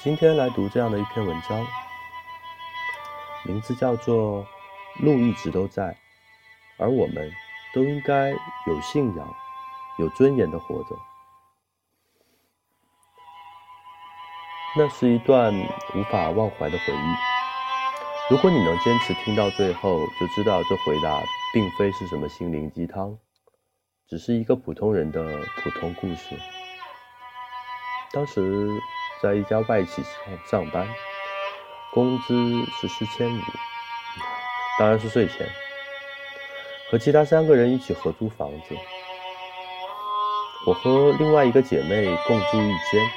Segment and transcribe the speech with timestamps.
[0.00, 1.66] 今天来读这样的一篇文章，
[3.44, 4.44] 名字叫做
[5.04, 5.92] 《路一直都在》，
[6.78, 7.28] 而我们
[7.74, 9.36] 都应该有信仰、
[9.98, 10.96] 有尊严的活着。
[14.76, 15.52] 那是一段
[15.96, 18.30] 无法忘怀的回忆。
[18.30, 21.20] 如果你能坚持听到最后，就知道这回答
[21.52, 23.18] 并非是什么心灵鸡汤，
[24.06, 26.38] 只是一个普通人的普通故事。
[28.12, 28.80] 当时。
[29.20, 30.86] 在一家外企上上班，
[31.92, 32.34] 工资
[32.80, 33.40] 是四千五，
[34.78, 35.46] 当然是税前。
[36.90, 38.74] 和其他三个人一起合租房子，
[40.66, 43.10] 我和另外一个姐妹共住一间，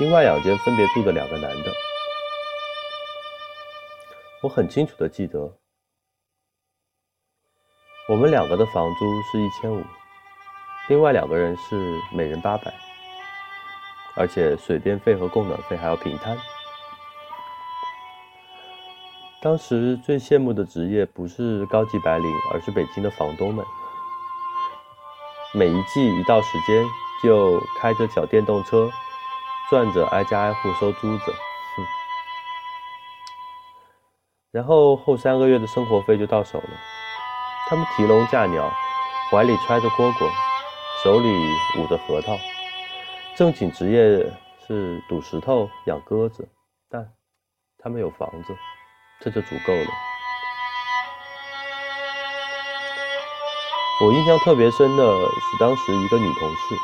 [0.00, 1.72] 另外两间分别住着两个男的。
[4.42, 5.56] 我很清楚的记得，
[8.08, 9.84] 我们两个的房租是一千五，
[10.88, 11.76] 另外两个人是
[12.10, 12.89] 每人八百。
[14.16, 16.36] 而且水电费和供暖费还要平摊。
[19.42, 23.64] 当时最羡慕的职业不是高级白领，而是北京的房东们。
[25.54, 26.84] 每一季一到时间，
[27.24, 28.90] 就开着小电动车，
[29.70, 31.32] 转着挨家挨户收租子。
[31.32, 31.86] 哼。
[34.52, 36.70] 然后后三个月的生活费就到手了。
[37.68, 38.70] 他们提笼架鸟，
[39.30, 40.28] 怀里揣着蝈蝈，
[41.02, 41.28] 手里
[41.78, 42.36] 捂着核桃。
[43.40, 44.30] 正经职业
[44.66, 46.46] 是赌石头、养鸽子，
[46.90, 47.10] 但
[47.78, 48.54] 他们有房子，
[49.18, 49.86] 这就足够了。
[54.02, 56.74] 我印象特别深的是，当时一个女同事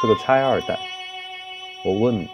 [0.00, 0.78] 是个拆二代。
[1.84, 2.24] 我问：“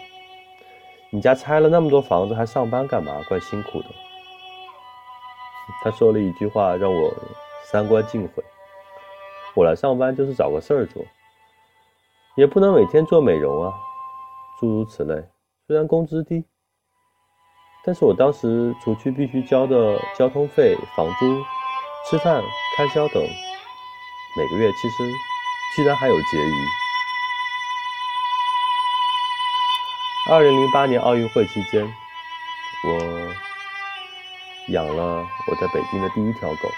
[1.09, 3.19] 你家拆了那么多房子，还上班干嘛？
[3.27, 3.87] 怪辛苦的。”
[5.81, 7.11] 她说了一句话，让我
[7.63, 8.43] 三观尽毁
[9.57, 11.03] ：“我来上班就是找个事儿做。”
[12.35, 13.73] 也不能每天做美容啊，
[14.59, 15.23] 诸如此类。
[15.65, 16.43] 虽然工资低，
[17.85, 21.41] 但是我当时除去必须交的交通费、房租、
[22.09, 22.43] 吃饭
[22.75, 25.09] 开销等，每个月其实
[25.77, 26.53] 居然还有结余。
[30.29, 31.87] 二零零八年奥运会期间，
[32.83, 32.99] 我
[34.73, 36.69] 养了我在北京的第一条狗，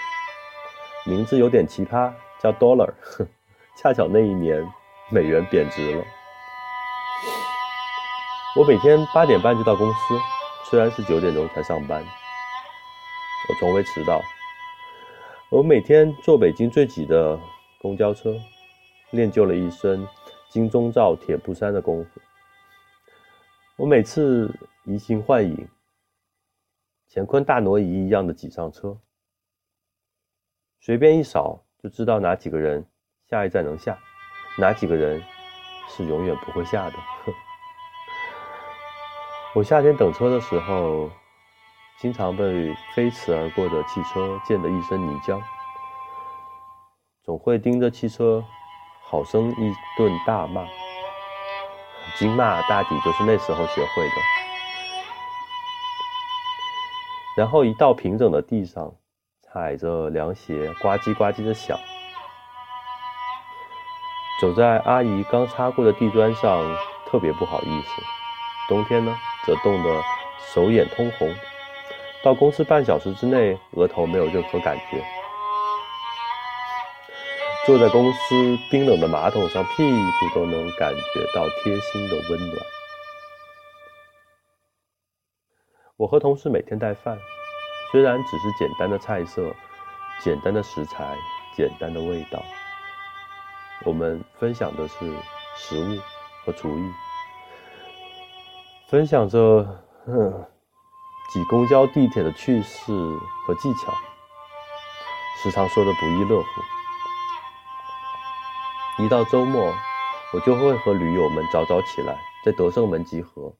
[1.04, 2.94] 名字有点奇葩，叫 Dollar。
[3.76, 4.64] 恰巧那一年。
[5.10, 6.04] 美元贬值了。
[8.56, 9.98] 我每天八点半就到公司，
[10.68, 14.20] 虽然是九点钟才上班，我从未迟到。
[15.50, 17.38] 我每天坐北京最挤的
[17.80, 18.34] 公交车，
[19.12, 20.06] 练就了一身
[20.50, 22.20] 金钟罩铁布衫的功夫。
[23.76, 24.52] 我每次
[24.84, 25.68] 移形换影，
[27.10, 28.98] 乾坤大挪移一样的挤上车，
[30.80, 32.84] 随便一扫就知道哪几个人
[33.30, 33.98] 下一站能下。
[34.60, 35.24] 哪几个人
[35.88, 36.96] 是永远不会下的？
[39.54, 41.08] 我夏天等车的时候，
[42.00, 45.40] 经常被飞驰而过的汽车溅得一身泥浆，
[47.22, 48.44] 总会盯着汽车，
[49.04, 50.66] 好生一顿大骂。
[52.16, 54.14] 金骂大抵就是那时候学会的。
[57.36, 58.92] 然后一到平整的地上，
[59.40, 61.78] 踩着凉鞋呱唧呱唧的响。
[64.40, 66.64] 走在阿姨刚擦过的地砖上，
[67.06, 68.02] 特别不好意思。
[68.68, 69.12] 冬天呢，
[69.44, 70.02] 则冻得
[70.54, 71.34] 手眼通红。
[72.22, 75.04] 到公司半小时之内，额头没有任何感觉。
[77.66, 79.82] 坐在公司冰冷的马桶上，屁
[80.20, 82.58] 股都能感觉到贴心的温暖。
[85.96, 87.18] 我和同事每天带饭，
[87.90, 89.52] 虽然只是简单的菜色、
[90.20, 91.16] 简单的食材、
[91.56, 92.40] 简单的味道。
[93.84, 95.16] 我们分享的是
[95.56, 95.98] 食物
[96.44, 96.92] 和厨艺，
[98.88, 99.64] 分享着
[101.32, 102.92] 挤公交、地铁的趣事
[103.46, 103.92] 和技巧，
[105.42, 106.46] 时常说的不亦乐乎。
[109.02, 109.72] 一到周末，
[110.34, 113.54] 我就会和驴友们早早起来，在德胜门集合，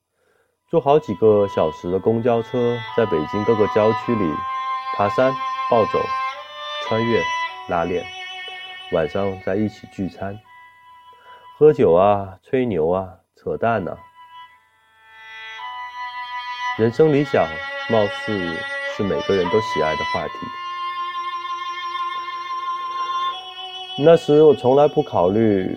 [0.69, 4.35] 坐好几个小时的公交车，在北京各个郊区里
[4.97, 5.33] 爬山、
[5.71, 6.01] 暴走、
[6.87, 7.23] 穿越、
[7.69, 8.18] 拉练。
[8.93, 10.39] 晚上在一起聚餐，
[11.59, 13.95] 喝酒啊，吹牛啊，扯淡呐。
[16.79, 17.47] 人生理想，
[17.91, 18.57] 貌似
[18.97, 20.33] 是每个人都喜爱的话题。
[24.03, 25.77] 那时我从来不考虑，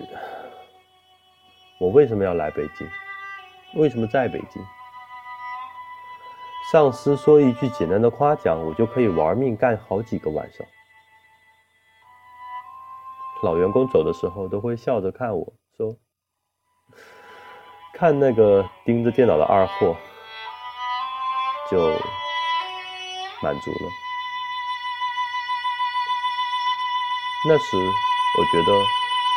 [1.78, 2.88] 我为什么要来北京，
[3.74, 4.64] 为什么在北京。
[6.72, 10.66] 上司说一句简单的夸奖，我就可以玩命干好几个晚上。
[13.42, 15.96] 老员工走的时候都会笑着看我说
[17.92, 19.96] ：“看那个盯着电脑的二货，
[21.68, 21.78] 就
[23.42, 23.88] 满足了。
[27.48, 28.72] 那时，我觉得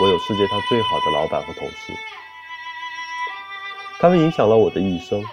[0.04, 1.92] 我有世界上最好的老板和同事，
[4.00, 5.24] 他们影响了我的一生。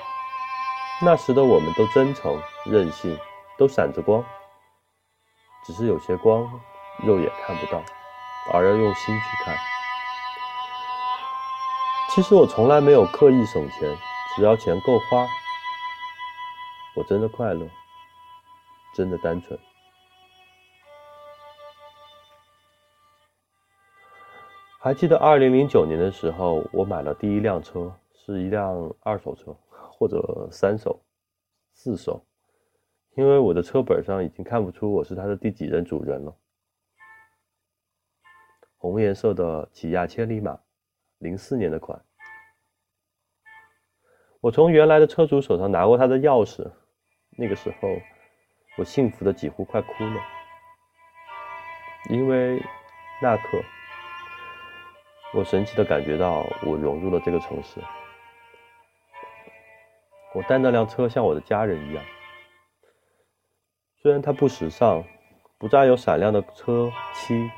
[1.03, 3.19] 那时的我们都真诚、任性，
[3.59, 4.25] 都闪着光，
[5.67, 6.49] 只是有些光
[7.05, 7.83] 肉眼看不到，
[8.51, 9.55] 而要用心去看。
[12.15, 13.97] 其实我从来没有刻意省钱，
[14.35, 15.27] 只要钱够花，
[16.97, 17.67] 我真的快乐，
[18.95, 19.59] 真的单纯。
[24.79, 31.01] 还记得二零零九年的时候，我买了第一辆车，是一辆二手车，或者三手、
[31.73, 32.27] 四手，
[33.15, 36.37] 因为我的车本上已经看不出我是它的第几任主人了。
[38.83, 40.59] 红颜色的起亚千里马，
[41.19, 42.05] 零四年的款。
[44.41, 46.69] 我从原来的车主手上拿过他的钥匙，
[47.39, 47.89] 那个时候，
[48.77, 50.21] 我幸福的几乎快哭了，
[52.11, 52.61] 因为
[53.23, 53.63] 那刻。
[55.33, 57.81] 我神奇的感觉到，我融入了这个城市。
[60.35, 62.05] 我带那辆车像我的家人一样，
[64.03, 65.05] 虽然它不时尚，
[65.57, 67.49] 不再有闪亮的车漆，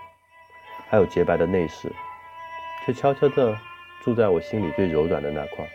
[0.88, 1.92] 还有洁白的内饰，
[2.84, 3.56] 却悄悄的
[4.02, 5.68] 住在我心里最柔软的那块。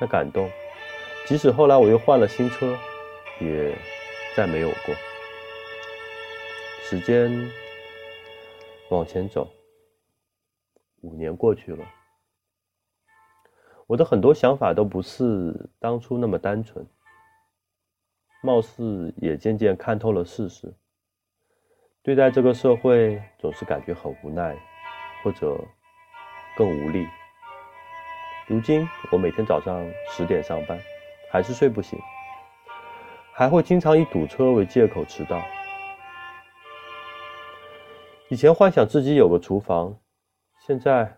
[0.00, 0.50] 那感动，
[1.26, 2.76] 即使后来我又换了新车，
[3.40, 3.76] 也
[4.36, 4.94] 再没有过。
[6.84, 7.30] 时间
[8.90, 9.48] 往前走。
[11.02, 11.84] 五年过去了，
[13.88, 16.86] 我的很多想法都不是当初那么单纯，
[18.40, 20.72] 貌似也渐渐看透了事实。
[22.04, 24.56] 对待这个社会，总是感觉很无奈，
[25.22, 25.56] 或者
[26.56, 27.06] 更无力。
[28.48, 30.76] 如今，我每天早上十点上班，
[31.30, 31.96] 还是睡不醒，
[33.32, 35.40] 还会经常以堵车为借口迟到。
[38.28, 39.96] 以前幻想自己有个厨房。
[40.66, 41.16] 现在，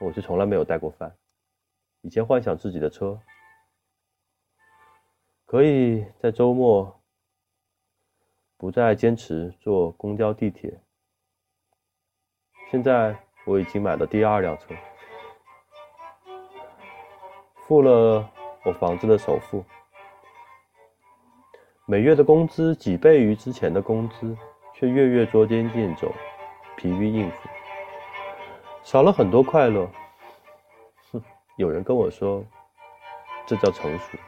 [0.00, 1.14] 我却从来没有带过饭。
[2.00, 3.20] 以前幻想自己的车
[5.44, 6.97] 可以在周末
[8.58, 10.80] 不再坚持坐公交地铁。
[12.70, 13.16] 现在
[13.46, 14.74] 我已经买了第二辆车，
[17.66, 18.28] 付了
[18.64, 19.64] 我房子的首付，
[21.86, 24.36] 每月的工资几倍于之前的工资，
[24.74, 26.12] 却月月捉襟见肘，
[26.76, 27.48] 疲于应付。
[28.82, 29.88] 少了很多快乐，
[31.12, 31.22] 哼！
[31.56, 32.44] 有人跟我说，
[33.46, 34.18] 这叫成熟。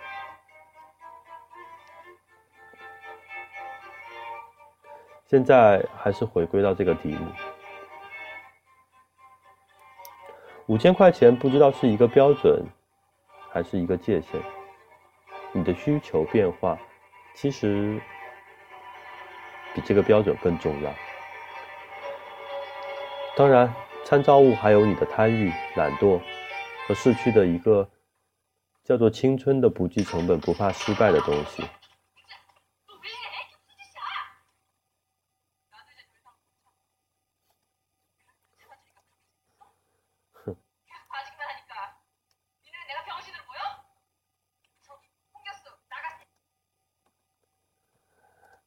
[5.31, 7.25] 现在还是回归到这个题目：
[10.67, 12.61] 五千块钱不知道是一个标准，
[13.49, 14.43] 还是一个界限。
[15.53, 16.77] 你的需求变化，
[17.33, 18.03] 其实
[19.73, 20.93] 比这个标准更重要。
[23.37, 23.73] 当然。
[24.03, 26.21] 参照物还有你的贪欲、懒惰
[26.89, 27.89] 和逝去的一个
[28.83, 31.63] 叫做青春的不计成本、不怕失败的东西。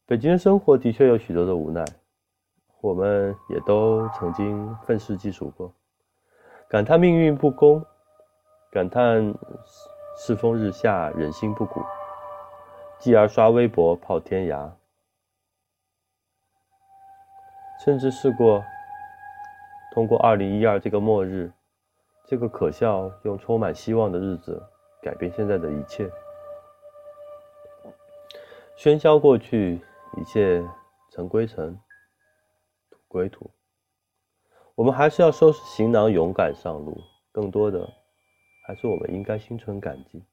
[0.06, 1.84] 北京的生活的确有许多的无奈。
[2.82, 5.74] 我们也都曾经愤世嫉俗过，
[6.68, 7.82] 感叹命运不公，
[8.70, 9.34] 感叹
[10.18, 11.82] 世风日下，人心不古，
[13.00, 14.70] 继而刷微博泡天涯，
[17.86, 18.62] 甚至试过
[19.94, 21.50] 通过二零一二这个末日，
[22.26, 24.62] 这个可笑又充满希望的日子，
[25.02, 26.12] 改变现在的一切。
[28.76, 29.80] 喧嚣过去，
[30.18, 30.64] 一切
[31.12, 31.80] 尘归尘。
[32.90, 33.52] 土归土，
[34.76, 37.02] 我们还是要收拾行囊，勇敢上路。
[37.32, 37.92] 更多的，
[38.68, 40.24] 还是我们应该心存感激，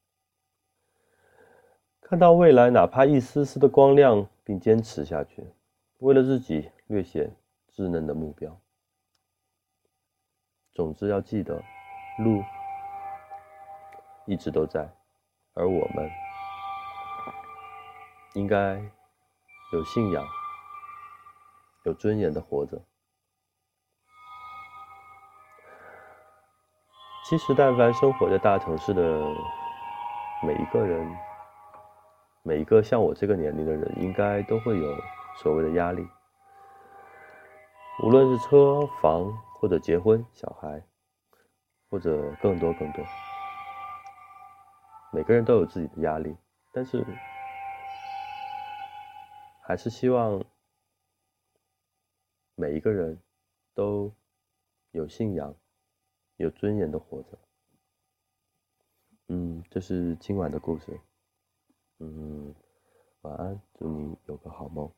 [2.01, 5.47] 看到未来哪怕一丝丝的光亮，并坚持下去，
[5.99, 7.35] 为了自己略显
[7.75, 8.61] 稚嫩的目标。
[10.73, 11.63] 总之，要记得，
[12.19, 12.43] 路
[14.27, 14.89] 一直都在，
[15.55, 16.11] 而我们
[18.35, 18.79] 应该
[19.73, 20.25] 有信仰。
[21.85, 22.83] 有尊严的活着。
[27.25, 29.03] 其实，但凡生活在大城市的
[30.43, 31.17] 每一个人，
[32.43, 34.97] 每一个像我这个年龄的人，应该都会有
[35.37, 36.07] 所谓的压力。
[38.03, 40.83] 无论是车房或者结婚、小孩，
[41.89, 43.05] 或者更多更多。
[45.13, 46.37] 每个人都有自己的压力，
[46.73, 47.05] 但是
[49.71, 50.45] 还是希望
[52.57, 53.17] 每一个人
[53.73, 54.13] 都
[54.91, 55.55] 有信仰、
[56.39, 57.39] 有尊严的活着。
[59.29, 61.01] 嗯，这是今晚的故事。
[61.99, 62.53] 嗯，
[63.21, 64.93] 晚安，祝你有个好梦。